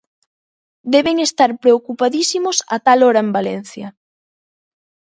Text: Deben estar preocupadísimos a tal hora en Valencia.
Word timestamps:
Deben 0.93 1.17
estar 1.27 1.51
preocupadísimos 1.63 2.57
a 2.75 2.77
tal 2.85 2.99
hora 3.07 3.23
en 3.25 3.29
Valencia. 3.37 3.87